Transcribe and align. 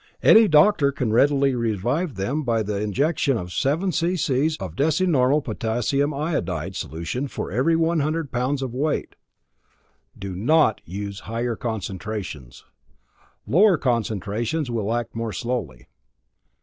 Any 0.23 0.47
doctor 0.47 0.91
can 0.91 1.13
readily 1.13 1.53
revive 1.53 2.15
them 2.15 2.41
by 2.41 2.63
the 2.63 2.81
injection 2.81 3.37
of 3.37 3.53
seven 3.53 3.91
c.c. 3.91 4.57
of 4.59 4.75
decinormal 4.75 5.43
potassium 5.43 6.11
iodide 6.11 6.75
solution 6.75 7.27
for 7.27 7.51
every 7.51 7.75
100 7.75 8.31
pounds 8.31 8.63
of 8.63 8.73
weight. 8.73 9.15
Do 10.17 10.35
NOT 10.35 10.81
use 10.85 11.19
higher 11.29 11.55
concentrations. 11.55 12.65
Lower 13.45 13.77
concentrations 13.77 14.71
will 14.71 14.91
act 14.91 15.13
more 15.15 15.31
slowly. 15.31 15.85